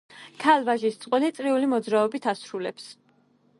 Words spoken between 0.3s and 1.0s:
ქალ-ვაჟის